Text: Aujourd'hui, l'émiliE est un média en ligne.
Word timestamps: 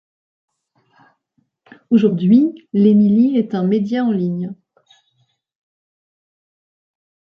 Aujourd'hui, 1.91 2.67
l'émiliE 2.73 3.37
est 3.37 3.53
un 3.53 3.61
média 3.63 4.03
en 4.03 4.09
ligne. 4.11 4.55